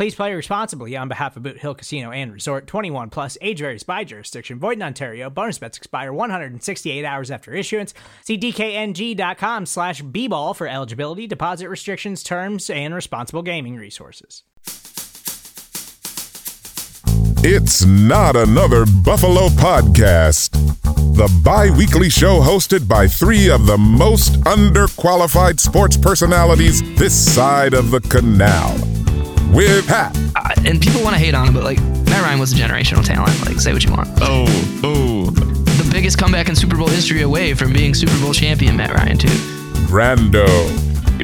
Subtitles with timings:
[0.00, 3.82] Please play responsibly on behalf of Boot Hill Casino and Resort 21 plus age varies
[3.82, 4.58] by jurisdiction.
[4.58, 5.28] Void in Ontario.
[5.28, 7.92] Bonus bets expire 168 hours after issuance.
[8.24, 14.42] See DKNG.com slash B ball for eligibility, deposit restrictions, terms, and responsible gaming resources.
[17.44, 20.52] It's not another Buffalo podcast.
[21.14, 27.74] The bi weekly show hosted by three of the most underqualified sports personalities this side
[27.74, 28.89] of the canal.
[29.52, 32.52] With Pat, Uh, and people want to hate on him, but like Matt Ryan was
[32.52, 33.34] a generational talent.
[33.46, 34.08] Like, say what you want.
[34.20, 34.44] Oh,
[34.84, 35.30] oh.
[35.30, 39.18] The biggest comeback in Super Bowl history away from being Super Bowl champion, Matt Ryan,
[39.18, 39.28] too.
[39.90, 40.46] Brando,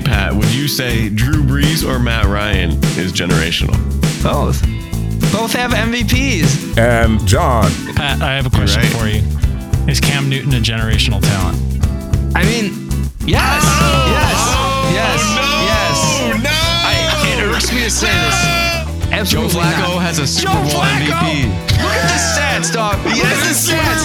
[0.05, 3.75] Pat, would you say Drew Brees or Matt Ryan is generational?
[4.23, 4.61] Both.
[5.33, 6.77] Both have MVPs.
[6.79, 7.71] and John.
[7.95, 8.93] Pat, I have a question right.
[8.93, 9.23] for you.
[9.91, 11.57] Is Cam Newton a generational talent?
[12.37, 12.73] I mean,
[13.25, 14.26] yes, yes, yes,
[17.71, 18.67] I, me to say this.
[19.07, 20.03] Joe Absolutely Flacco not.
[20.03, 21.15] has a Super Joe Bowl Flacco!
[21.15, 21.47] MVP.
[21.83, 22.99] Look at the stats, dog.
[23.05, 24.03] Look at the stats.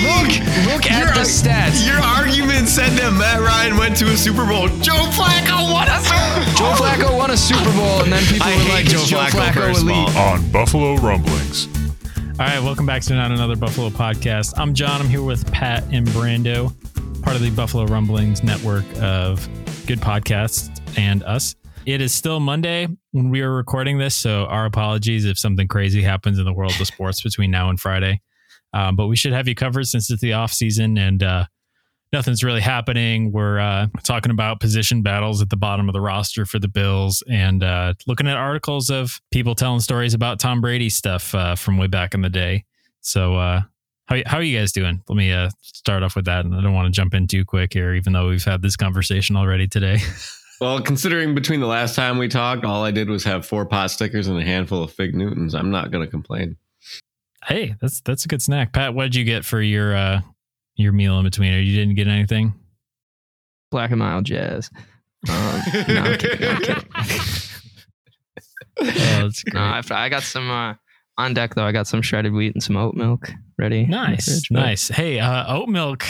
[0.00, 1.86] Look, look at the stats.
[1.86, 4.68] Your argument said that Matt Ryan went to a Super Bowl.
[4.80, 6.54] Joe Flacco won a Super Bowl.
[6.54, 9.18] Joe Flacco won a Super Bowl, and then people I were like, Joe "Is Joe
[9.18, 11.68] Flacco, Flacco elite?" On Buffalo Rumblings.
[12.38, 14.54] All right, welcome back to not another Buffalo podcast.
[14.56, 15.00] I'm John.
[15.00, 16.72] I'm here with Pat and Brando,
[17.22, 19.46] part of the Buffalo Rumblings network of
[19.86, 21.54] good podcasts and us.
[21.90, 26.02] It is still Monday when we are recording this, so our apologies if something crazy
[26.02, 28.20] happens in the world of sports between now and Friday.
[28.72, 31.46] Um, but we should have you covered since it's the off season and uh,
[32.12, 33.32] nothing's really happening.
[33.32, 37.24] We're uh, talking about position battles at the bottom of the roster for the Bills
[37.28, 41.76] and uh, looking at articles of people telling stories about Tom Brady stuff uh, from
[41.76, 42.66] way back in the day.
[43.00, 43.62] So, uh,
[44.06, 45.02] how, how are you guys doing?
[45.08, 46.44] Let me uh, start off with that.
[46.44, 48.76] And I don't want to jump in too quick here, even though we've had this
[48.76, 49.98] conversation already today.
[50.60, 53.90] Well, considering between the last time we talked, all I did was have four pot
[53.90, 56.56] stickers and a handful of fig Newtons, I'm not going to complain.
[57.46, 58.72] hey, that's that's a good snack.
[58.72, 60.20] Pat, what did you get for your uh,
[60.74, 61.54] your meal in between?
[61.54, 62.52] Or you didn't get anything?
[63.70, 64.70] Black and mild jazz.
[65.28, 66.48] Um, no, I'm kidding.
[66.48, 66.84] I'm kidding.
[68.80, 69.60] Oh, that's great.
[69.60, 70.72] I've, I got some uh,
[71.18, 71.66] on deck though.
[71.66, 73.84] I got some shredded wheat and some oat milk ready.
[73.84, 74.88] Nice, fridge, nice.
[74.88, 76.06] Hey, uh, oat milk.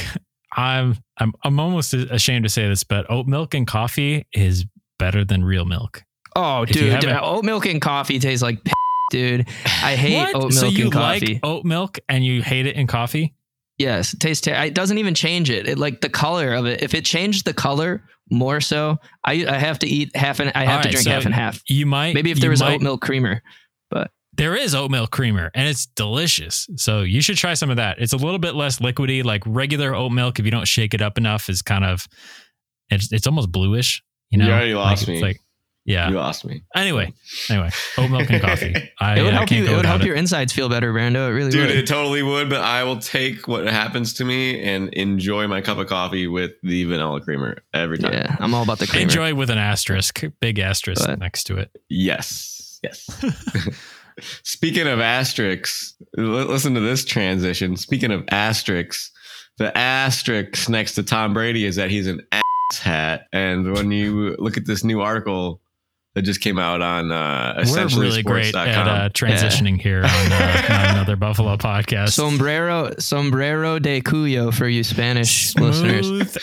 [0.57, 4.65] I'm I'm I'm almost ashamed to say this, but oat milk and coffee is
[4.99, 6.03] better than real milk.
[6.37, 8.73] Oh, If you dude, oat milk and coffee tastes like p-
[9.11, 9.49] dude.
[9.83, 11.35] I hate oat milk so you and coffee.
[11.35, 13.35] like oat milk and you hate it in coffee?
[13.79, 14.43] yes, it tastes.
[14.45, 15.67] Ter- it doesn't even change it.
[15.69, 16.83] It like the color of it.
[16.83, 20.65] If it changed the color more so, I I have to eat half and I
[20.65, 21.61] have All to drink so half and half.
[21.69, 23.43] You might Maybe if there was might- oat milk creamer.
[24.35, 26.69] There is oat milk creamer and it's delicious.
[26.77, 27.99] So you should try some of that.
[28.01, 30.39] It's a little bit less liquidy, like regular oat milk.
[30.39, 32.07] If you don't shake it up enough, is kind of
[32.91, 34.03] it's it's almost bluish.
[34.31, 35.15] You know, You already lost Like, me.
[35.15, 35.41] It's like
[35.87, 36.09] yeah.
[36.11, 36.63] You lost me.
[36.77, 37.13] Anyway,
[37.49, 38.75] anyway, oat milk and coffee.
[39.01, 39.67] I, It would help can't you.
[39.67, 40.07] It would without help it.
[40.07, 41.27] your insides feel better, Brando.
[41.29, 41.77] It really Dude, would.
[41.77, 45.79] it totally would, but I will take what happens to me and enjoy my cup
[45.79, 48.13] of coffee with the vanilla creamer every time.
[48.13, 49.03] yeah, I'm all about the creamer.
[49.03, 51.71] Enjoy with an asterisk, big asterisk But- next to it.
[51.89, 52.79] Yes.
[52.85, 53.09] Yes.
[54.43, 57.77] Speaking of asterisks, listen to this transition.
[57.77, 59.11] Speaking of asterisks,
[59.59, 63.27] the asterisk next to Tom Brady is that he's an ass hat.
[63.33, 65.61] And when you look at this new article
[66.15, 70.05] that just came out on uh, We're essentially really great at uh, transitioning here on
[70.05, 72.11] uh, Not another Buffalo podcast.
[72.11, 76.07] Sombrero, sombrero de cuyo for you Spanish listeners.
[76.07, 76.37] Smooth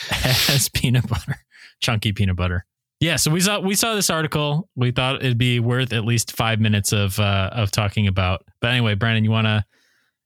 [0.49, 1.37] as peanut butter,
[1.81, 2.65] chunky peanut butter.
[2.99, 4.69] Yeah, so we saw we saw this article.
[4.75, 8.43] We thought it'd be worth at least five minutes of uh, of talking about.
[8.59, 9.65] But anyway, Brandon, you wanna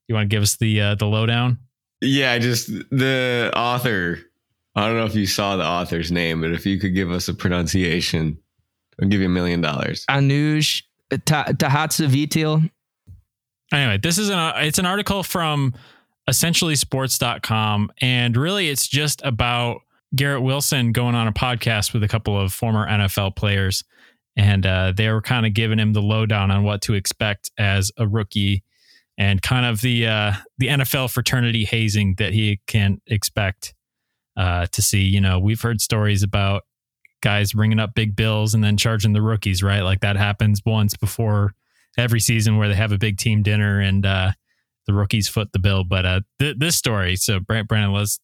[0.08, 1.60] you wanna give us the uh, the lowdown?
[2.00, 4.20] Yeah, just the author.
[4.76, 7.28] I don't know if you saw the author's name, but if you could give us
[7.28, 8.38] a pronunciation,
[9.02, 10.06] I'll give you a million dollars.
[10.10, 10.84] Anuj
[11.26, 12.70] Ta- Tahatsa Vitil.
[13.74, 15.74] Anyway, this is an it's an article from
[16.28, 17.92] essentially sports.com.
[18.00, 19.82] And really, it's just about
[20.16, 23.84] Garrett Wilson going on a podcast with a couple of former NFL players.
[24.36, 27.92] And uh, they were kind of giving him the lowdown on what to expect as
[27.98, 28.64] a rookie
[29.18, 33.74] and kind of the uh, the NFL fraternity hazing that he can expect
[34.38, 35.02] uh, to see.
[35.04, 36.64] You know, we've heard stories about
[37.22, 39.82] guys ringing up big bills and then charging the rookies, right?
[39.82, 41.54] Like that happens once before
[41.98, 44.32] every season where they have a big team dinner and uh,
[44.88, 45.84] the rookies foot the bill.
[45.84, 48.20] But uh, th- this story, so Brandon, let's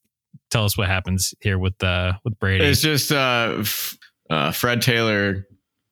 [0.50, 2.66] tell us what happens here with uh, with Brady.
[2.66, 3.98] It's just uh, f-
[4.30, 5.48] uh, Fred Taylor,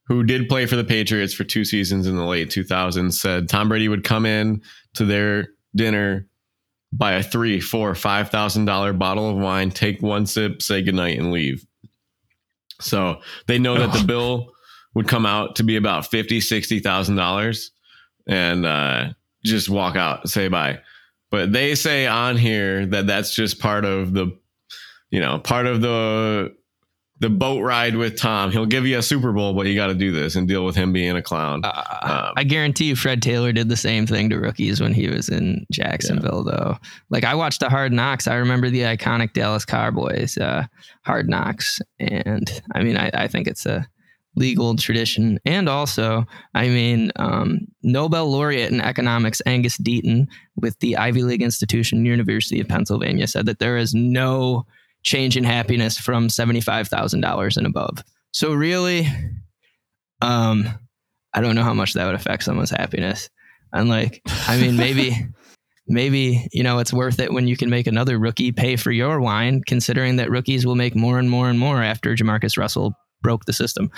[0.07, 3.69] who did play for the Patriots for two seasons in the late 2000s, said Tom
[3.69, 4.61] Brady would come in
[4.95, 6.27] to their dinner,
[6.91, 11.17] buy a three, four, five thousand dollar bottle of wine, take one sip, say goodnight,
[11.17, 11.65] and leave.
[12.81, 14.51] So they know that the bill
[14.93, 17.71] would come out to be about fifty, sixty thousand dollars,
[18.27, 19.09] and uh,
[19.43, 20.79] just walk out, say bye.
[21.31, 24.37] But they say on here that that's just part of the,
[25.09, 26.55] you know, part of the
[27.19, 28.51] the boat ride with Tom.
[28.51, 30.75] He'll give you a Super Bowl, but you got to do this and deal with
[30.75, 31.61] him being a clown.
[31.63, 35.07] Uh, um, I guarantee you, Fred Taylor did the same thing to rookies when he
[35.07, 36.55] was in Jacksonville, yeah.
[36.55, 36.77] though.
[37.09, 38.27] Like I watched the Hard Knocks.
[38.27, 40.65] I remember the iconic Dallas Cowboys uh,
[41.05, 43.87] Hard Knocks, and I mean, I, I, think it's a
[44.35, 45.39] legal tradition.
[45.45, 50.27] And also, I mean, um, Nobel laureate in economics Angus Deaton
[50.57, 54.65] with the Ivy League institution, University of Pennsylvania, said that there is no
[55.05, 58.03] change in happiness from $75,000 and above.
[58.33, 59.07] So really,
[60.21, 60.67] um,
[61.33, 63.29] I don't know how much that would affect someone's happiness.
[63.71, 65.15] And like, I mean, maybe,
[65.87, 69.21] maybe, you know, it's worth it when you can make another rookie pay for your
[69.21, 73.45] wine, considering that rookies will make more and more and more after Jamarcus Russell broke
[73.45, 73.91] the system.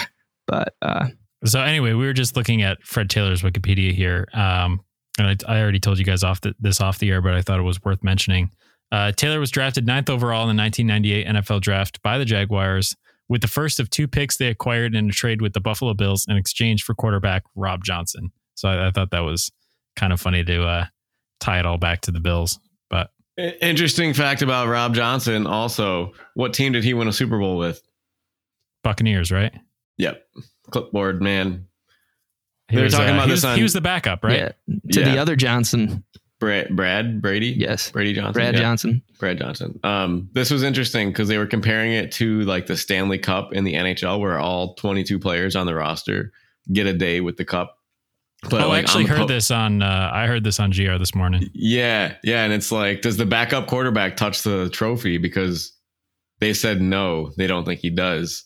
[0.46, 1.08] But, uh,
[1.46, 4.28] so anyway, we were just looking at Fred Taylor's Wikipedia here.
[4.34, 4.82] Um,
[5.18, 7.42] and I, I already told you guys off the, this off the air, but I
[7.42, 8.52] thought it was worth mentioning.
[8.92, 12.96] Uh, Taylor was drafted ninth overall in the 1998 NFL draft by the Jaguars,
[13.30, 16.26] with the first of two picks they acquired in a trade with the Buffalo Bills
[16.28, 18.32] in exchange for quarterback Rob Johnson.
[18.56, 19.52] So I, I thought that was
[19.96, 20.86] kind of funny to uh,
[21.40, 22.60] tie it all back to the Bills.
[22.90, 25.46] But interesting fact about Rob Johnson.
[25.46, 27.82] Also, what team did he win a Super Bowl with?
[28.84, 29.54] Buccaneers, right?
[29.98, 30.24] Yep.
[30.72, 31.68] Clipboard man.
[32.70, 33.38] They were talking uh, about this.
[33.38, 34.54] Was, on, he was the backup, right?
[34.68, 34.76] Yeah.
[34.92, 35.12] To yeah.
[35.12, 36.04] the other Johnson.
[36.40, 37.48] Brad, Brad Brady.
[37.48, 38.34] Yes, Brady Johnson.
[38.34, 38.62] Brad yeah.
[38.62, 39.02] Johnson.
[39.20, 39.80] Brad Johnson.
[39.84, 43.64] Um, this was interesting because they were comparing it to like the Stanley Cup in
[43.64, 46.32] the NHL, where all 22 players on the roster
[46.72, 47.80] get a day with the cup.
[48.44, 49.82] But oh, like, I actually heard po- this on.
[49.82, 51.50] Uh, I heard this on GR this morning.
[51.54, 55.18] Yeah, yeah, and it's like, does the backup quarterback touch the trophy?
[55.18, 55.74] Because
[56.40, 58.46] they said no, they don't think he does.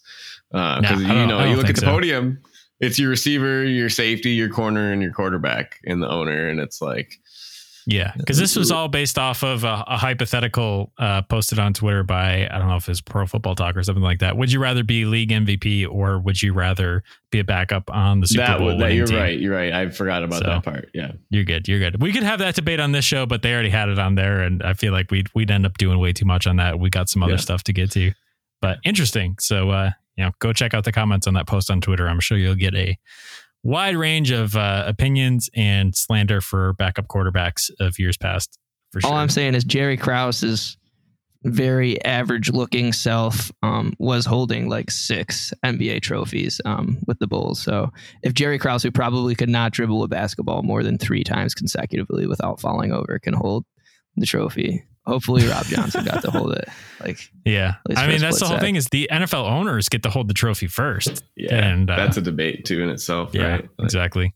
[0.50, 1.88] Because uh, nah, you know, you look at the so.
[1.88, 2.40] podium,
[2.80, 6.82] it's your receiver, your safety, your corner, and your quarterback, and the owner, and it's
[6.82, 7.20] like
[7.86, 12.04] yeah, because this was all based off of a, a hypothetical uh, posted on Twitter
[12.04, 14.38] by I don't know if it's Pro Football Talk or something like that.
[14.38, 18.28] Would you rather be league MVP or would you rather be a backup on the
[18.28, 18.78] Super that, Bowl?
[18.78, 19.18] That, you're team?
[19.18, 19.40] right.
[19.40, 19.74] You're right.
[19.74, 20.90] I forgot about so, that part.
[20.94, 21.68] Yeah, you're good.
[21.68, 22.02] You're good.
[22.02, 24.42] We could have that debate on this show, but they already had it on there,
[24.42, 26.80] and I feel like we'd we'd end up doing way too much on that.
[26.80, 27.38] We got some other yeah.
[27.38, 28.12] stuff to get to,
[28.62, 29.36] but interesting.
[29.40, 32.08] So uh, you know, go check out the comments on that post on Twitter.
[32.08, 32.98] I'm sure you'll get a
[33.64, 38.58] wide range of uh, opinions and slander for backup quarterbacks of years past.
[38.92, 39.12] For sure.
[39.12, 40.78] All I'm saying is Jerry Krause's
[41.44, 47.62] very average looking self um, was holding like six NBA trophies um, with the Bulls.
[47.62, 51.56] So if Jerry Krause, who probably could not dribble a basketball more than three times
[51.56, 53.66] consecutively without falling over, can hold
[54.18, 56.68] the trophy, hopefully Rob Johnson got to hold it.
[57.00, 58.62] Like, yeah, I mean that's the whole set.
[58.62, 61.24] thing is the NFL owners get to hold the trophy first.
[61.36, 63.34] Yeah, and uh, that's a debate too in itself.
[63.34, 63.62] Yeah, right?
[63.62, 64.34] like, exactly.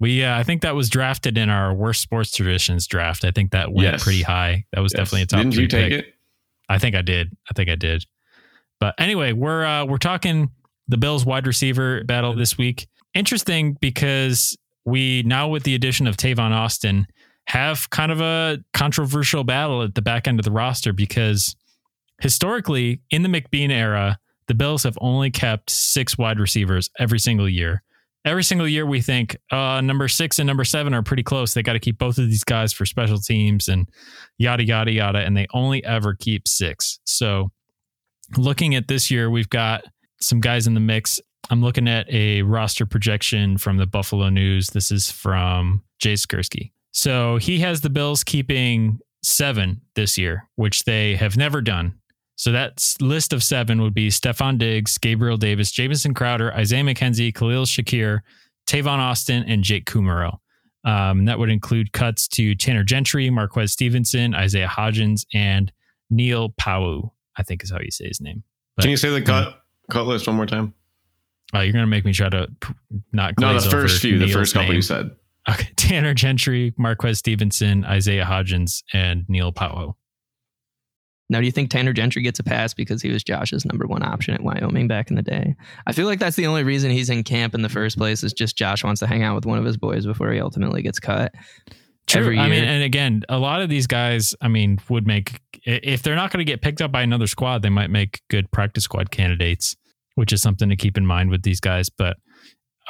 [0.00, 3.24] We, uh, I think that was drafted in our worst sports traditions draft.
[3.24, 4.02] I think that went yes.
[4.02, 4.64] pretty high.
[4.72, 4.98] That was yes.
[4.98, 5.38] definitely a top.
[5.42, 6.00] Didn't you take pick.
[6.00, 6.14] it?
[6.68, 7.36] I think I did.
[7.48, 8.04] I think I did.
[8.80, 10.50] But anyway, we're uh, we're talking
[10.88, 12.88] the Bills wide receiver battle this week.
[13.14, 17.06] Interesting because we now with the addition of Tavon Austin
[17.48, 21.54] have kind of a controversial battle at the back end of the roster because
[22.20, 24.18] historically in the McBeane era,
[24.48, 27.82] the Bills have only kept six wide receivers every single year.
[28.24, 31.54] Every single year, we think uh, number six and number seven are pretty close.
[31.54, 33.88] They got to keep both of these guys for special teams and
[34.38, 35.18] yada, yada, yada.
[35.18, 37.00] And they only ever keep six.
[37.04, 37.50] So,
[38.36, 39.84] looking at this year, we've got
[40.20, 41.20] some guys in the mix.
[41.50, 44.68] I'm looking at a roster projection from the Buffalo News.
[44.68, 46.70] This is from Jay Skurski.
[46.92, 51.94] So he has the Bills keeping seven this year, which they have never done.
[52.36, 57.34] So that list of seven would be Stefon Diggs, Gabriel Davis, Jamison Crowder, Isaiah McKenzie,
[57.34, 58.20] Khalil Shakir,
[58.66, 60.38] Tavon Austin, and Jake Kumerow.
[60.84, 65.70] Um, that would include cuts to Tanner Gentry, Marquez Stevenson, Isaiah Hodgins, and
[66.10, 68.42] Neil Pau'u, I think is how you say his name.
[68.76, 70.74] But, Can you say the cut cut list one more time?
[71.54, 72.48] Oh, you're gonna make me try to
[73.12, 74.76] not no the first few, Neil's the first couple name.
[74.76, 75.10] you said.
[75.48, 79.94] Okay, Tanner Gentry, Marquez Stevenson, Isaiah Hodgins, and Neil Pau'u.
[81.28, 84.02] Now, do you think Tanner Gentry gets a pass because he was Josh's number one
[84.02, 85.54] option at Wyoming back in the day?
[85.86, 88.34] I feel like that's the only reason he's in camp in the first place is
[88.34, 91.00] just Josh wants to hang out with one of his boys before he ultimately gets
[91.00, 91.32] cut.
[92.06, 92.38] True.
[92.38, 96.16] I mean, and again, a lot of these guys, I mean, would make if they're
[96.16, 99.10] not going to get picked up by another squad, they might make good practice squad
[99.10, 99.76] candidates,
[100.16, 101.88] which is something to keep in mind with these guys.
[101.88, 102.18] But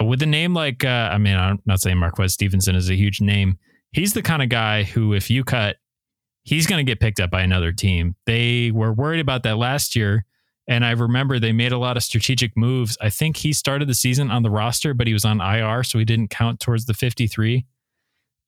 [0.00, 3.20] with a name like, uh, I mean, I'm not saying Marquez Stevenson is a huge
[3.20, 3.58] name.
[3.92, 5.76] He's the kind of guy who, if you cut,
[6.44, 8.16] he's going to get picked up by another team.
[8.26, 10.25] They were worried about that last year.
[10.68, 12.96] And I remember they made a lot of strategic moves.
[13.00, 15.99] I think he started the season on the roster, but he was on IR, so
[15.99, 17.66] he didn't count towards the 53.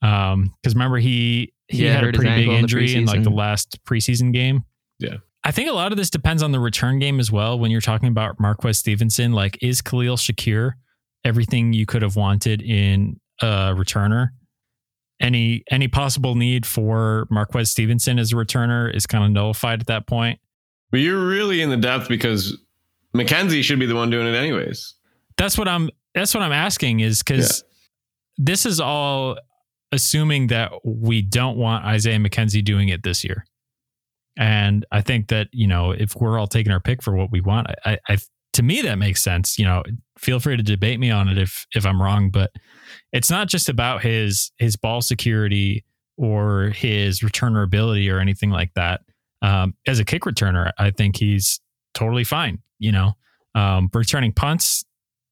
[0.01, 3.31] Um, because remember he he yeah, had a pretty big injury in, in like the
[3.31, 4.65] last preseason game.
[4.99, 5.17] Yeah.
[5.43, 7.59] I think a lot of this depends on the return game as well.
[7.59, 10.75] When you're talking about Marquez Stevenson, like is Khalil Shakir
[11.25, 14.29] everything you could have wanted in a returner?
[15.21, 19.87] Any any possible need for Marquez Stevenson as a returner is kind of nullified at
[19.87, 20.41] that point.
[20.91, 22.59] But you're really in the depth because
[23.17, 24.95] McKenzie should be the one doing it anyways.
[25.37, 28.45] That's what I'm that's what I'm asking is because yeah.
[28.45, 29.39] this is all
[29.93, 33.45] assuming that we don't want Isaiah McKenzie doing it this year.
[34.37, 37.41] And I think that, you know, if we're all taking our pick for what we
[37.41, 38.19] want, I, I
[38.55, 39.59] to me that makes sense.
[39.59, 39.83] You know,
[40.19, 42.51] feel free to debate me on it if if I'm wrong, but
[43.13, 45.85] it's not just about his his ball security
[46.17, 49.03] or his returner ability or anything like that.
[49.43, 51.61] Um, as a kick returner, I think he's
[51.93, 52.61] totally fine.
[52.79, 53.13] You know,
[53.55, 54.85] um, returning punts,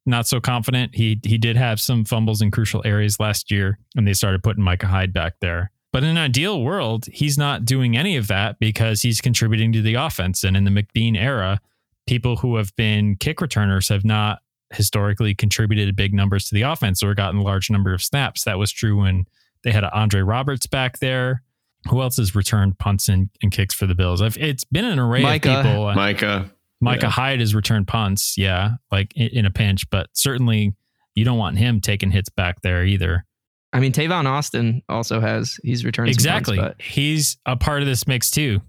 [0.05, 0.95] not so confident.
[0.95, 4.65] He he did have some fumbles in crucial areas last year, and they started putting
[4.65, 5.71] Micah Hyde back there.
[5.93, 9.83] But in an ideal world, he's not doing any of that because he's contributing to
[9.83, 10.43] the offense.
[10.43, 11.61] And in the McBeane era,
[12.07, 14.41] people who have been kick returners have not
[14.73, 18.45] historically contributed big numbers to the offense or gotten a large number of snaps.
[18.45, 19.27] That was true when
[19.65, 21.43] they had Andre Roberts back there.
[21.89, 24.23] Who else has returned punts and, and kicks for the Bills?
[24.23, 25.51] I've, it's been an array Micah.
[25.51, 25.95] of people.
[25.95, 26.51] Micah.
[26.81, 27.11] Micah yeah.
[27.11, 30.75] Hyde has returned punts, yeah, like in, in, a pinch, but certainly
[31.15, 33.25] you don't want him taking hits back there either.
[33.73, 36.59] I mean, Tavon Austin also has he's returned exactly.
[36.59, 38.61] Punts, he's a part of this mix too.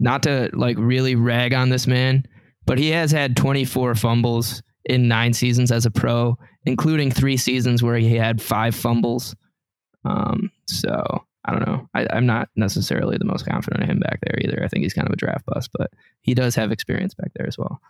[0.00, 2.26] Not to like really rag on this man,
[2.66, 7.82] but he has had 24 fumbles in nine seasons as a pro, including three seasons
[7.82, 9.34] where he had five fumbles.
[10.04, 11.88] Um, so I don't know.
[11.94, 14.62] I, am not necessarily the most confident in him back there either.
[14.64, 15.90] I think he's kind of a draft bust, but
[16.22, 17.80] he does have experience back there as well.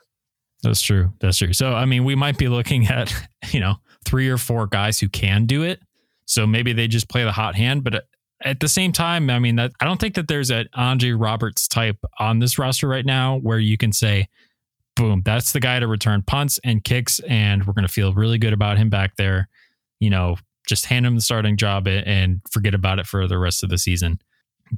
[0.62, 1.12] That's true.
[1.20, 1.52] That's true.
[1.52, 3.12] So, I mean, we might be looking at,
[3.50, 5.80] you know, three or four guys who can do it.
[6.26, 7.84] So maybe they just play the hot hand.
[7.84, 8.04] But
[8.42, 11.68] at the same time, I mean, that I don't think that there's an Andre Roberts
[11.68, 14.28] type on this roster right now where you can say,
[14.96, 17.20] boom, that's the guy to return punts and kicks.
[17.20, 19.48] And we're going to feel really good about him back there.
[20.00, 20.36] You know,
[20.68, 23.78] just hand him the starting job and forget about it for the rest of the
[23.78, 24.20] season.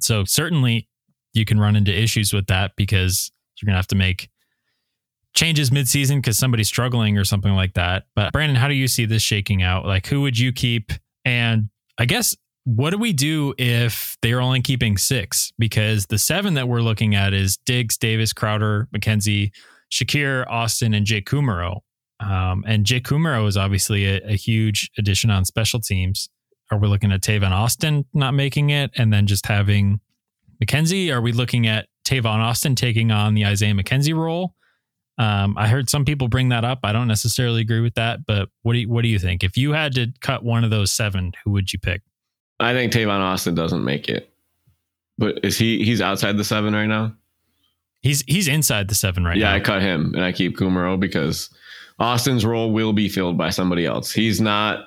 [0.00, 0.88] So certainly
[1.32, 3.30] you can run into issues with that because
[3.60, 4.28] you're going to have to make
[5.34, 8.04] changes midseason because somebody's struggling or something like that.
[8.14, 9.84] But Brandon, how do you see this shaking out?
[9.84, 10.92] Like who would you keep?
[11.24, 11.68] And
[11.98, 15.52] I guess what do we do if they're only keeping six?
[15.58, 19.52] Because the seven that we're looking at is Diggs, Davis, Crowder, McKenzie,
[19.90, 21.80] Shakir, Austin, and Jake Kumerow.
[22.20, 26.30] Um, and Jake Kumerow is obviously a, a, huge addition on special teams.
[26.72, 30.00] Are we looking at Tavon Austin not making it and then just having
[30.64, 31.12] McKenzie?
[31.12, 34.54] Are we looking at Tavon Austin taking on the Isaiah McKenzie role?
[35.18, 36.80] Um, I heard some people bring that up.
[36.84, 39.44] I don't necessarily agree with that, but what do you, what do you think?
[39.44, 42.02] If you had to cut one of those seven, who would you pick?
[42.60, 44.32] I think Tavon Austin doesn't make it,
[45.18, 45.84] but is he?
[45.84, 47.14] He's outside the seven right now.
[48.06, 49.50] He's he's inside the seven right yeah, now.
[49.50, 51.50] Yeah, I cut him and I keep Kumerow because
[51.98, 54.12] Austin's role will be filled by somebody else.
[54.12, 54.84] He's not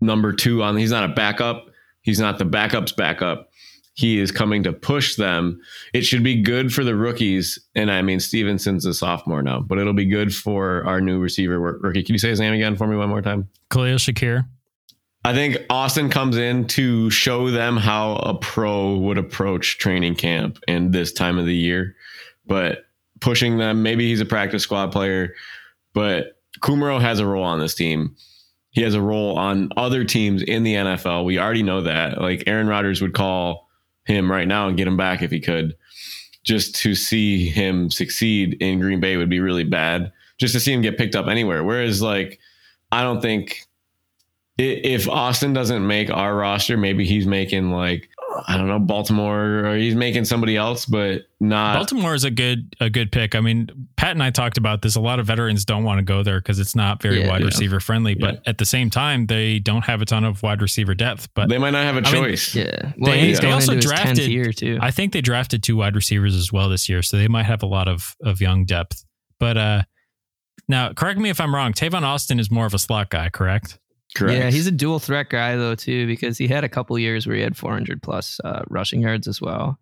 [0.00, 0.76] number two on.
[0.76, 1.66] He's not a backup.
[2.02, 3.48] He's not the backup's backup.
[3.94, 5.60] He is coming to push them.
[5.92, 7.58] It should be good for the rookies.
[7.74, 11.58] And I mean, Stevenson's a sophomore now, but it'll be good for our new receiver
[11.58, 12.02] rookie.
[12.02, 13.48] Can you say his name again for me one more time?
[13.70, 14.46] Khalil Shakir.
[15.24, 20.58] I think Austin comes in to show them how a pro would approach training camp
[20.66, 21.94] in this time of the year,
[22.46, 22.86] but
[23.22, 23.82] pushing them.
[23.82, 25.34] Maybe he's a practice squad player.
[25.94, 28.16] But Kumerow has a role on this team.
[28.70, 31.24] He has a role on other teams in the NFL.
[31.24, 32.20] We already know that.
[32.20, 33.68] Like Aaron Rodgers would call
[34.04, 35.76] him right now and get him back if he could.
[36.42, 40.12] Just to see him succeed in Green Bay would be really bad.
[40.38, 41.62] Just to see him get picked up anywhere.
[41.62, 42.40] Whereas, like,
[42.90, 43.64] I don't think
[44.58, 48.08] if Austin doesn't make our roster, maybe he's making like
[48.46, 52.74] I don't know Baltimore or he's making somebody else, but not Baltimore is a good
[52.80, 53.34] a good pick.
[53.34, 54.96] I mean, Pat and I talked about this.
[54.96, 57.40] A lot of veterans don't want to go there because it's not very Yeah, wide
[57.40, 57.46] yeah.
[57.46, 58.14] receiver friendly.
[58.14, 58.40] But Yeah.
[58.46, 61.28] at the same time, they don't have a ton of wide receiver depth.
[61.34, 62.54] But they might not have a I mean, choice.
[62.54, 62.92] Yeah.
[62.98, 64.78] Well, They- they also drafted- year too.
[64.80, 67.62] I think they drafted two wide receivers as well this year, so they might have
[67.62, 69.04] a lot of of young depth.
[69.38, 69.82] But uh
[70.68, 71.72] now, correct me if I'm wrong.
[71.74, 73.78] Tavon Austin is more of a slot guy, correct?
[74.14, 74.38] Correct.
[74.38, 77.36] Yeah, he's a dual threat guy though too, because he had a couple years where
[77.36, 79.78] he had 400 plus uh, rushing yards as well.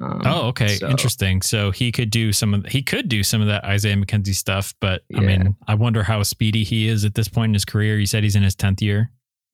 [0.00, 1.40] Um, Oh, okay, so- interesting.
[1.42, 4.74] So he could do some of he could do some of that Isaiah McKenzie stuff,
[4.80, 7.98] but I mean, I wonder how speedy he is at this point in his career.
[7.98, 9.10] You said he's in his tenth year.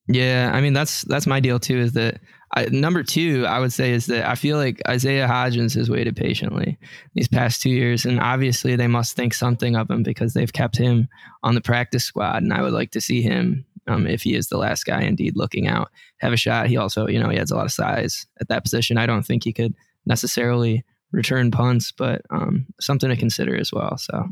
[0.09, 1.79] Yeah, I mean that's that's my deal too.
[1.79, 2.21] Is that
[2.57, 3.45] I, number two?
[3.47, 6.79] I would say is that I feel like Isaiah Hodgins has waited patiently
[7.15, 10.77] these past two years, and obviously they must think something of him because they've kept
[10.77, 11.07] him
[11.45, 14.49] on the practice squad, and I would like to see him, um, if he is
[14.49, 16.69] the last guy indeed looking out, have a shot.
[16.69, 18.99] He also, you know, he has a lot of size at that position.
[18.99, 19.75] I don't think he could
[20.07, 23.99] necessarily return punts, but um, something to consider as well.
[23.99, 24.29] So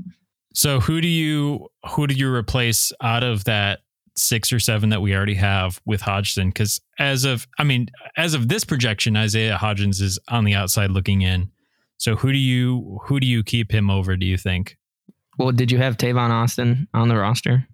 [0.55, 3.81] So who do you who do you replace out of that
[4.17, 6.49] six or seven that we already have with Hodgson?
[6.49, 10.91] Because as of I mean, as of this projection, Isaiah Hodgins is on the outside
[10.91, 11.50] looking in.
[11.97, 14.17] So who do you who do you keep him over?
[14.17, 14.77] Do you think
[15.38, 17.67] well, did you have Tavon Austin on the roster?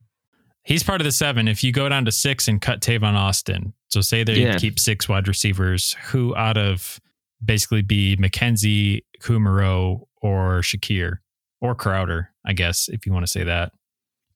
[0.65, 1.47] He's part of the seven?
[1.47, 4.57] If you go down to six and cut Tavon Austin, so say they Yeah.
[4.59, 6.99] keep six wide receivers, who out of
[7.45, 11.19] basically be McKenzie, Kumerow, or Shakir
[11.61, 13.73] or Crowder, I guess if you want to say that.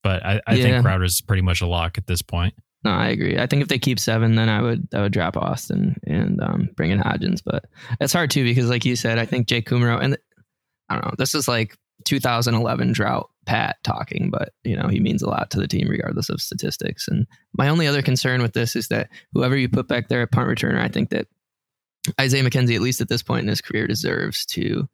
[0.02, 0.62] But I, I Yeah.
[0.62, 2.54] think Crowder's pretty much a lock at this point.
[2.84, 3.38] No, I agree.
[3.38, 6.68] I think if they keep seven, then I would I would drop Austin and um,
[6.76, 7.40] bring in Hodgins.
[7.44, 7.64] But
[8.00, 10.16] it's hard too because, like you said, I think Jake Kumerow and
[10.88, 11.14] I don't know.
[11.18, 11.74] This is like
[12.08, 16.28] 2011 drought Pat talking, but you know he means a lot to the team regardless
[16.28, 17.08] of statistics.
[17.08, 20.32] And my only other concern with this is that whoever you put back there at
[20.32, 21.28] punt returner, I think that
[22.20, 24.88] Isaiah McKenzie, at least at this point in his career, deserves to.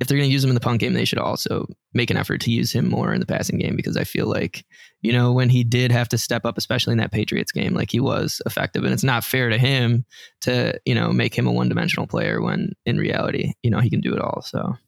[0.00, 2.16] If they're going to use him in the punt game, they should also make an
[2.16, 4.64] effort to use him more in the passing game because I feel like
[5.04, 7.90] you know, when he did have to step up, especially in that Patriots game, like
[7.90, 8.84] he was effective.
[8.84, 10.06] And it's not fair to him
[10.40, 13.90] to, you know, make him a one dimensional player when in reality, you know, he
[13.90, 14.40] can do it all.
[14.40, 14.78] So,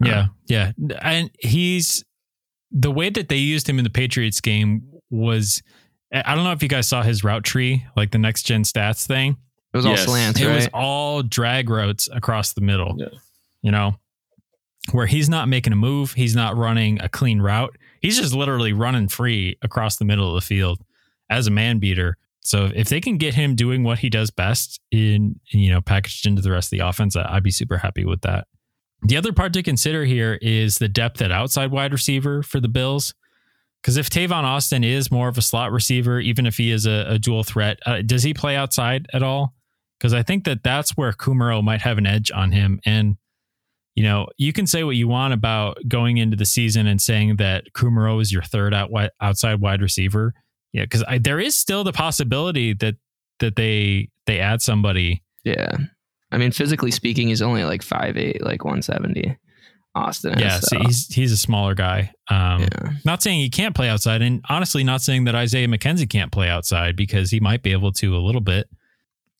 [0.00, 2.04] Yeah, yeah, and he's
[2.70, 5.62] the way that they used him in the Patriots game was.
[6.14, 9.06] I don't know if you guys saw his route tree, like the next gen stats
[9.06, 9.38] thing.
[9.72, 10.56] it was all slants, it right?
[10.56, 12.96] was all drag routes across the middle.
[12.98, 13.06] Yeah.
[13.62, 13.96] You know,
[14.90, 17.76] where he's not making a move, he's not running a clean route.
[18.00, 20.80] He's just literally running free across the middle of the field
[21.30, 22.18] as a man beater.
[22.40, 26.26] So if they can get him doing what he does best in, you know, packaged
[26.26, 28.48] into the rest of the offense, I'd be super happy with that.
[29.04, 32.68] The other part to consider here is the depth at outside wide receiver for the
[32.68, 33.14] Bills.
[33.82, 37.06] Because if Tavon Austin is more of a slot receiver, even if he is a,
[37.08, 39.54] a dual threat, uh, does he play outside at all?
[39.98, 42.80] Because I think that that's where Kumerow might have an edge on him.
[42.86, 43.16] And,
[43.96, 47.36] you know, you can say what you want about going into the season and saying
[47.36, 50.32] that Kumerow is your third out outside wide receiver.
[50.72, 52.94] Yeah, because there is still the possibility that
[53.40, 55.22] that they they add somebody.
[55.44, 55.76] yeah.
[56.32, 59.36] I mean, physically speaking, he's only like 5'8, like 170.
[59.94, 60.38] Austin.
[60.38, 62.12] Yeah, so, so he's he's a smaller guy.
[62.28, 62.92] Um, yeah.
[63.04, 66.48] Not saying he can't play outside, and honestly, not saying that Isaiah McKenzie can't play
[66.48, 68.68] outside because he might be able to a little bit.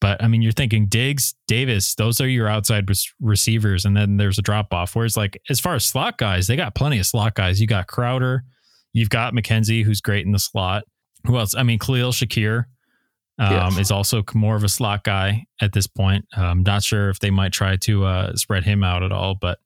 [0.00, 4.38] But I mean, you're thinking Diggs, Davis, those are your outside receivers, and then there's
[4.38, 4.94] a drop off.
[4.94, 7.60] Whereas, like as far as slot guys, they got plenty of slot guys.
[7.60, 8.44] You got Crowder,
[8.92, 10.84] you've got McKenzie, who's great in the slot.
[11.26, 11.54] Who else?
[11.54, 12.64] I mean, Khalil Shakir
[13.38, 13.78] um, Yes.
[13.78, 16.26] is also more of a slot guy at this point.
[16.36, 19.58] I'm not sure if they might try to uh, spread him out at all, but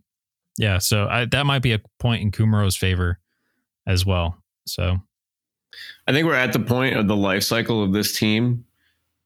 [0.59, 3.19] yeah, so I, that might be a point in Kumerow's favor
[3.87, 4.39] as well.
[4.67, 4.97] So
[6.07, 8.65] I think we're at the point of the life cycle of this team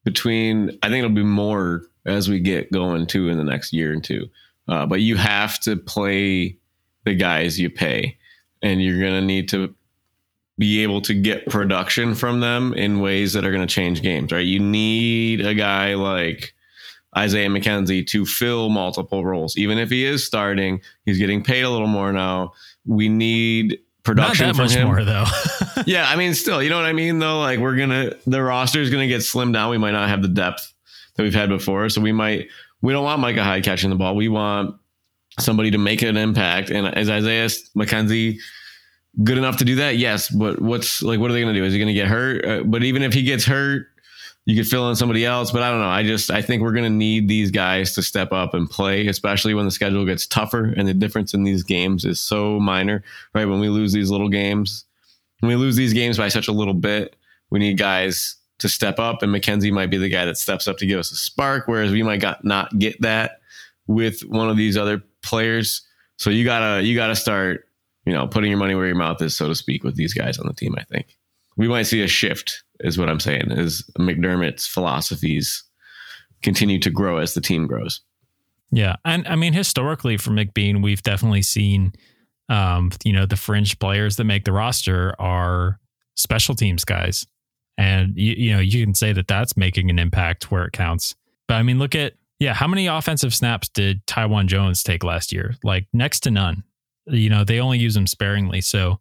[0.04, 3.92] between, I think it'll be more as we get going too in the next year
[3.92, 4.28] and two.
[4.66, 6.56] Uh, but you have to play
[7.04, 8.16] the guys you pay,
[8.62, 9.74] and you're going to need to
[10.60, 14.30] be able to get production from them in ways that are going to change games,
[14.30, 14.44] right?
[14.44, 16.54] You need a guy like
[17.16, 19.56] Isaiah McKenzie to fill multiple roles.
[19.56, 22.52] Even if he is starting, he's getting paid a little more now.
[22.84, 25.24] We need production not that from much him more though.
[25.86, 27.40] yeah, I mean, still, you know what I mean, though.
[27.40, 29.70] Like, we're gonna the roster is gonna get slimmed down.
[29.70, 30.74] We might not have the depth
[31.16, 32.48] that we've had before, so we might
[32.82, 34.14] we don't want Micah Hyde catching the ball.
[34.14, 34.76] We want
[35.38, 36.70] somebody to make an impact.
[36.70, 37.46] And as Isaiah
[37.76, 38.38] McKenzie
[39.22, 39.96] good enough to do that?
[39.96, 41.64] Yes, but what's like, what are they gonna do?
[41.64, 42.44] Is he gonna get hurt?
[42.44, 43.86] Uh, but even if he gets hurt,
[44.46, 45.50] you could fill in somebody else.
[45.50, 45.88] But I don't know.
[45.88, 49.54] I just I think we're gonna need these guys to step up and play, especially
[49.54, 53.02] when the schedule gets tougher and the difference in these games is so minor.
[53.34, 54.84] Right when we lose these little games
[55.40, 57.16] when we lose these games by such a little bit,
[57.50, 60.76] we need guys to step up, and McKenzie might be the guy that steps up
[60.78, 63.40] to give us a spark, whereas we might got, not get that
[63.86, 65.82] with one of these other players.
[66.18, 67.66] So you gotta you gotta start,
[68.10, 70.36] you know, putting your money where your mouth is, so to speak, with these guys
[70.36, 70.74] on the team.
[70.76, 71.16] I think
[71.56, 73.52] we might see a shift, is what I'm saying.
[73.52, 75.62] Is McDermott's philosophies
[76.42, 78.00] continue to grow as the team grows.
[78.72, 81.92] Yeah, and I mean historically for McBeane, we've definitely seen,
[82.48, 85.78] um, you know, the fringe players that make the roster are
[86.16, 87.24] special teams guys,
[87.78, 91.14] and you, you know you can say that that's making an impact where it counts.
[91.46, 95.32] But I mean, look at yeah, how many offensive snaps did Taiwan Jones take last
[95.32, 95.54] year?
[95.62, 96.64] Like next to none.
[97.06, 99.00] You know, they only use him sparingly, so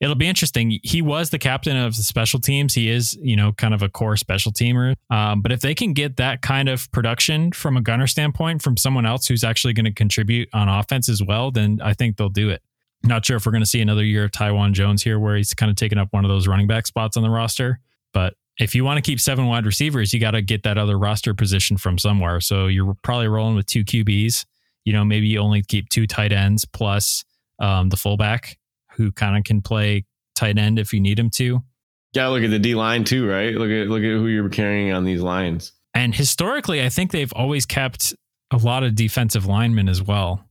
[0.00, 0.78] it'll be interesting.
[0.82, 2.74] He was the captain of the special teams.
[2.74, 4.94] He is, you know, kind of a core special teamer.
[5.10, 8.76] Um, but if they can get that kind of production from a gunner standpoint from
[8.76, 12.28] someone else who's actually going to contribute on offense as well, then I think they'll
[12.28, 12.62] do it.
[13.02, 15.54] Not sure if we're going to see another year of Taiwan Jones here where he's
[15.54, 17.78] kind of taking up one of those running back spots on the roster.
[18.12, 20.98] But if you want to keep seven wide receivers, you got to get that other
[20.98, 22.40] roster position from somewhere.
[22.40, 24.46] So you're probably rolling with two QBs.
[24.86, 27.24] You know, maybe you only keep two tight ends plus
[27.58, 28.56] um, the fullback
[28.92, 31.62] who kind of can play tight end if you need him to.
[32.12, 33.52] Yeah, look at the D line too, right?
[33.52, 35.72] Look at look at who you're carrying on these lines.
[35.92, 38.14] And historically, I think they've always kept
[38.52, 40.46] a lot of defensive linemen as well.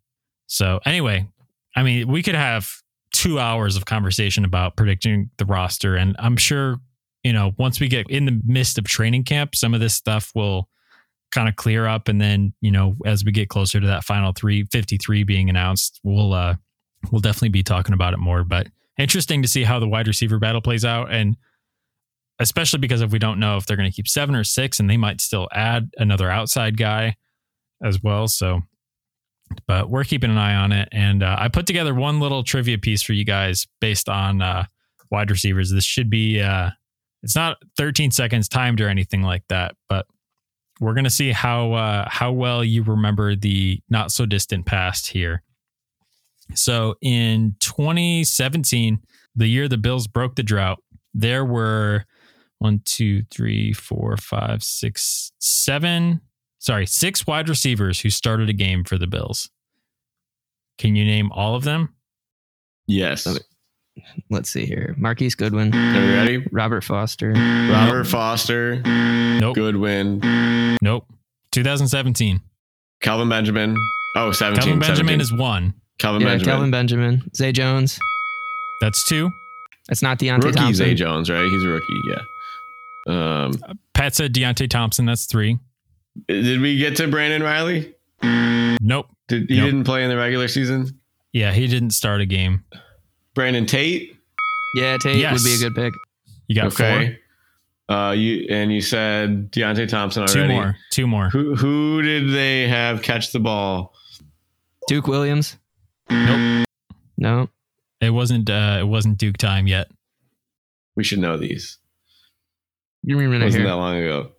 [0.48, 1.28] So anyway,
[1.76, 2.72] I mean, we could have
[3.14, 6.78] two hours of conversation about predicting the roster, and I'm sure
[7.24, 10.32] you know once we get in the midst of training camp, some of this stuff
[10.36, 10.70] will
[11.36, 14.32] kind of clear up, and then you know as we get closer to that final
[14.32, 16.56] three fifty three being announced, we'll uh
[17.12, 18.44] we'll definitely be talking about it more.
[18.44, 18.68] But
[18.98, 21.12] interesting to see how the wide receiver battle plays out.
[21.12, 21.36] And
[22.40, 24.90] especially because if we don't know if they're going to keep seven or six, and
[24.90, 27.16] they might still add another outside guy
[27.84, 28.28] as well.
[28.28, 28.62] So,
[29.68, 30.90] but we're keeping an eye on it.
[30.92, 34.66] And uh, I put together one little trivia piece for you guys based on uh,
[35.12, 35.72] wide receivers.
[35.72, 36.72] This should be, uh,
[37.24, 40.06] it's not 13 seconds timed or anything like that, but
[40.80, 45.08] we're going to see how uh, how well you remember the not so distant past
[45.08, 45.44] here.
[46.54, 49.00] So in 2017,
[49.36, 50.80] the year the Bills broke the drought,
[51.14, 52.06] there were
[52.60, 56.22] one, two, three, four, five, six, seven,
[56.60, 59.50] sorry, six wide receivers who started a game for the Bills.
[60.78, 61.96] Can you name all of them?
[62.88, 63.26] Yes.
[64.30, 64.94] Let's see here.
[64.98, 65.74] Marquise Goodwin.
[65.74, 66.48] Are we ready?
[66.52, 67.32] Robert Foster.
[67.32, 68.82] Robert Foster.
[68.84, 69.56] Nope.
[69.56, 70.20] Goodwin.
[70.82, 71.08] Nope.
[71.52, 72.42] 2017.
[73.02, 73.76] Calvin Benjamin.
[74.18, 74.62] Oh, 17.
[74.64, 75.22] Calvin Benjamin 17.
[75.22, 75.74] is one.
[75.98, 76.52] Calvin Yeah, Benjamin.
[76.54, 77.22] Kelvin Benjamin.
[77.36, 78.00] Zay Jones.
[78.82, 79.30] That's two.
[79.88, 80.74] That's not Deonte rookie Thompson.
[80.86, 81.48] Zay Jones, right?
[81.50, 82.02] He's a rookie.
[82.10, 82.22] Yeah.
[83.08, 83.54] Um,
[83.94, 85.06] Pat said Deonte Thompson.
[85.06, 85.60] That's three.
[86.28, 87.94] did we get to Brandon Reilly?
[88.82, 89.08] Nope.
[89.28, 89.66] Did he Nope.
[89.66, 91.00] didn't play in the regular season?
[91.34, 92.64] Yeah, he didn't start a game.
[93.36, 94.18] Brandon Tate.
[94.76, 95.34] Yeah, Tate Yes.
[95.34, 95.94] would be a good pick.
[96.48, 97.20] You got Okay.
[97.88, 100.36] Uh, you and you said Deonte Thompson four.
[100.42, 100.54] already.
[100.54, 100.76] Two more.
[100.92, 101.30] Two more.
[101.30, 103.94] Who who did they have catch the ball?
[104.88, 105.58] Duke Williams.
[106.10, 106.68] Nope.
[107.18, 107.50] No.
[108.02, 108.50] It wasn't.
[108.50, 109.88] Uh, it wasn't Duke time yet.
[110.96, 111.78] We should know these.
[113.04, 113.70] You remember that Wasn't here?
[113.70, 114.32] that long ago.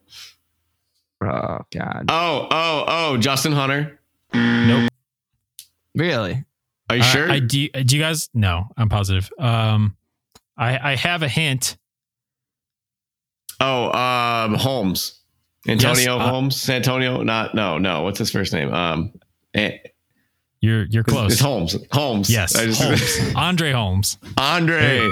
[1.22, 2.06] Oh God.
[2.08, 4.00] Oh oh oh, Justin Hunter.
[4.34, 4.90] Nope.
[5.94, 6.44] Really?
[6.88, 7.30] Are you Uh, sure?
[7.30, 7.68] I do.
[7.68, 8.28] Do you guys?
[8.34, 9.30] No, I'm positive.
[9.38, 9.96] Um,
[10.56, 11.76] I I have a hint.
[13.60, 15.20] oh, um, Holmes.
[15.68, 16.70] Antonio Yes, uh, Holmes.
[16.70, 17.22] Antonio.
[17.22, 18.02] Not no no.
[18.02, 18.72] What's his first name?
[18.72, 19.12] Um,
[19.54, 19.78] eh,
[20.60, 21.32] You're you're close.
[21.32, 21.76] It's Holmes.
[21.90, 22.30] Holmes.
[22.30, 23.32] Yes, I just- Holmes.
[23.36, 24.18] Andre Holmes.
[24.38, 24.78] Andre.
[24.80, 25.10] Hey.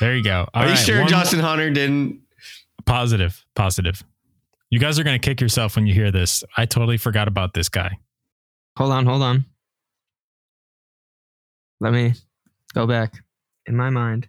[0.00, 0.46] There you go.
[0.54, 2.20] All Are you sure one Justin Hunter didn't?
[2.84, 3.44] Positive.
[3.54, 4.02] Positive.
[4.70, 6.42] You guys are gonna kick yourself when you hear this.
[6.56, 7.96] I totally forgot about this guy.
[8.76, 9.44] Hold on, hold on.
[11.80, 12.14] Let me
[12.74, 13.14] go back
[13.66, 14.28] in my mind.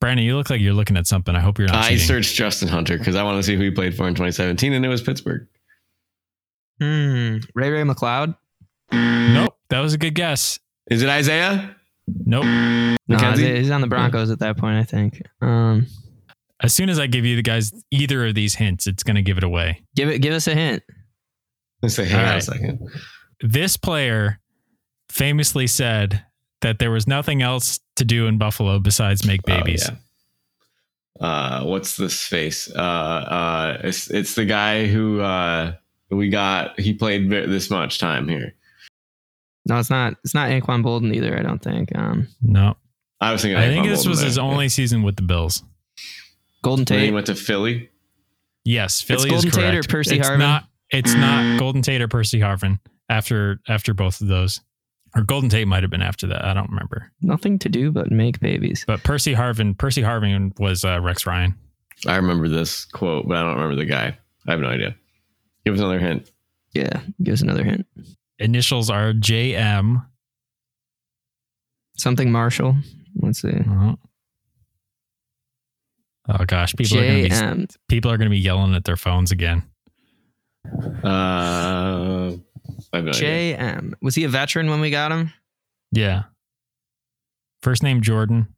[0.00, 1.34] Brandon, you look like you're looking at something.
[1.36, 2.06] I hope you're not I cheating.
[2.06, 4.84] searched Justin Hunter because I want to see who he played for in 2017, and
[4.84, 5.46] it was Pittsburgh.
[6.80, 7.36] Hmm.
[7.54, 8.36] Ray Ray McCloud.
[8.90, 9.56] Nope.
[9.70, 10.58] That was a good guess.
[10.90, 11.76] Is it Isaiah?
[12.26, 12.44] Nope.
[12.44, 12.98] No,
[13.36, 15.22] he's on the Broncos at that point, I think.
[15.40, 15.86] Um,
[16.60, 19.38] As soon as I give you the guys either of these hints, it's gonna give
[19.38, 19.82] it away.
[19.94, 20.18] give it.
[20.18, 20.82] Give us a hint.
[21.80, 22.88] Let's say, hang All on a second.
[23.40, 24.40] This player
[25.08, 26.24] famously said
[26.62, 29.88] that there was nothing else to do in Buffalo besides make babies.
[29.88, 29.98] Oh, yeah.
[31.20, 32.70] Uh, what's this face?
[32.74, 35.74] Uh, uh, it's it's the guy who uh,
[36.10, 36.78] we got.
[36.80, 38.54] He played this much time here.
[39.66, 40.14] No, it's not.
[40.24, 41.38] It's not Anquan Boldin either.
[41.38, 41.96] I don't think.
[41.96, 42.76] Um, No,
[43.20, 43.58] I was thinking.
[43.58, 44.26] I think this Boldin was there.
[44.26, 45.62] his only season with the Bills.
[46.62, 47.90] Golden Then he went to Philly.
[48.64, 49.82] Yes, Philly Golden is Tate or.
[49.82, 50.38] Percy it's Harvin?
[50.38, 54.60] Not, it's not Golden Tate or Percy Harvin after after both of those.
[55.14, 56.44] Or Golden Tate might have been after that.
[56.44, 57.12] I don't remember.
[57.20, 58.84] Nothing to do but make babies.
[58.86, 61.54] But Percy Harvin, Percy Harvin was uh, Rex Ryan.
[62.06, 64.16] I remember this quote, but I don't remember the guy.
[64.46, 64.96] I have no idea.
[65.64, 66.30] Give us another hint.
[66.72, 67.86] Yeah, give us another hint.
[68.38, 70.04] Initials are JM.
[71.96, 72.76] Something Marshall.
[73.16, 73.50] Let's see.
[73.50, 73.96] Uh-huh.
[76.28, 79.64] Oh gosh, people are gonna be people are gonna be yelling at their phones again.
[81.04, 81.08] Uh,
[82.30, 82.40] I have
[82.92, 83.56] no idea.
[83.58, 83.94] JM.
[84.02, 85.32] Was he a veteran when we got him?
[85.92, 86.24] Yeah.
[87.62, 88.48] First name Jordan.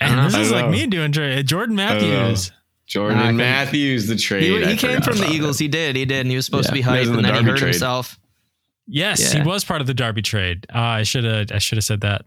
[0.00, 2.52] And this don't is like me doing tra- Jordan Matthews.
[2.86, 4.44] Jordan Matthews, the trade.
[4.44, 5.58] He, he came from the Eagles.
[5.58, 5.64] that.
[5.64, 5.96] He did.
[5.96, 6.20] He did.
[6.20, 6.70] And he was supposed Yeah.
[6.70, 7.68] to be He was hyped, and the then he hurt trade.
[7.74, 8.18] himself.
[8.86, 9.42] Yes, Yeah.
[9.42, 10.66] he was part of the Darby trade.
[10.74, 12.24] Uh, I should have I should have said that.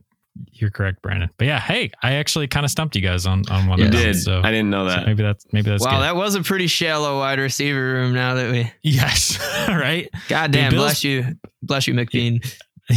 [0.54, 1.30] You're correct, Brandon.
[1.38, 3.92] But yeah, hey, I actually kind of stumped you guys on on one You of
[3.92, 4.02] them.
[4.02, 4.16] did.
[4.16, 5.06] So, I didn't know so that.
[5.06, 6.04] maybe that's maybe that's wow, good.
[6.04, 8.14] that was a pretty shallow wide receiver room.
[8.14, 10.10] Now that we, yes, right.
[10.30, 12.46] God damn, bless you, bless you, McBeane.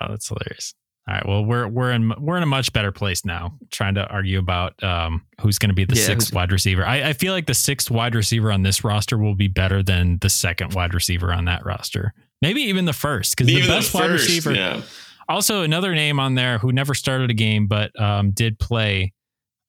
[0.00, 0.74] oh, that's hilarious.
[1.08, 4.06] All right, well, we're we're in we're in a much better place now, trying to
[4.08, 6.84] argue about um, who's going to be the Yeah, sixth wide receiver.
[6.84, 10.18] I, I feel like the sixth wide receiver on this roster will be better than
[10.20, 12.12] the second wide receiver on that roster.
[12.42, 14.52] Maybe even the first, because the best wide first, receiver.
[14.54, 14.82] Yeah.
[15.28, 19.12] Also, another name on there who never started a game but um, did play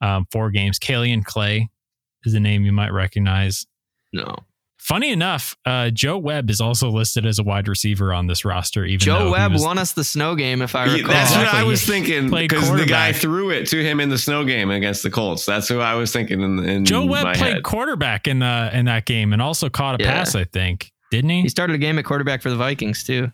[0.01, 0.79] um, four games.
[0.79, 1.69] Kaelin Clay
[2.23, 3.65] is a name you might recognize.
[4.13, 4.35] No,
[4.77, 8.85] Funny enough, uh, Joe Webb is also listed as a wide receiver on this roster.
[8.85, 11.11] Even Joe Webb was- won us the snow game, if I He- recall.
[11.11, 14.45] that's what I was thinking because the guy threw it to him in the snow
[14.45, 15.45] game against the Colts.
[15.45, 17.63] That's who I was thinking in, in Joe Webb my played head.
[17.63, 20.13] quarterback in the in that game and also caught a Yeah.
[20.13, 20.33] pass.
[20.33, 21.41] I think didn't he?
[21.41, 23.31] He started a game at quarterback for the Vikings too.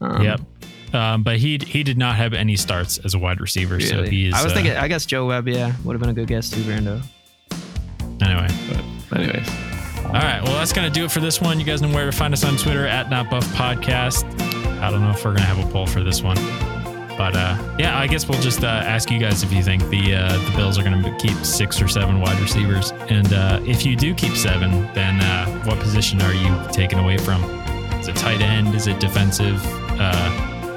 [0.00, 0.40] Um, yep.
[0.92, 4.10] Um, but he he did not have any starts as a wide receiver, so really.
[4.10, 4.34] he is.
[4.34, 4.76] I was uh, thinking.
[4.76, 5.48] I guess Joe Webb.
[5.48, 7.02] Yeah, would have been a good guess too, Brando.
[8.22, 8.48] anyway.
[9.08, 9.48] But anyways,
[10.06, 10.40] All right.
[10.42, 11.58] Well, that's going to do it for this one.
[11.58, 14.24] You guys know where to find us on Twitter at Not Buff Podcast.
[14.80, 16.36] I don't know if we're going to have a poll for this one.
[17.20, 20.14] But uh, yeah, I guess we'll just uh, ask you guys if you think the
[20.14, 23.84] uh, the Bills are going to keep six or seven wide receivers, and uh, if
[23.84, 27.44] you do keep seven, then uh, what position are you taking away from?
[28.00, 28.74] Is it tight end?
[28.74, 29.60] Is it defensive
[30.00, 30.29] uh,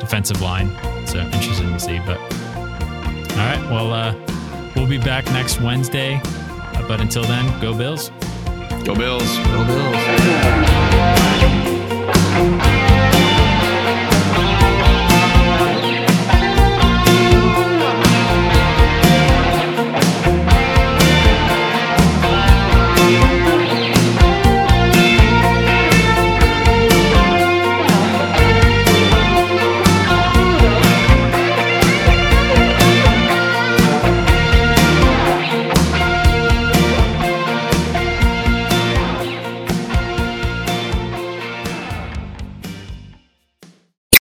[0.03, 0.69] defensive line?
[1.07, 1.99] So interesting to see.
[1.99, 4.13] But all right, well, uh,
[4.75, 6.19] we'll be back next Wednesday.
[6.23, 8.09] Uh, but until then, go Bills.
[8.83, 9.37] go Bills.
[9.37, 9.65] Go
[12.53, 12.72] Bills.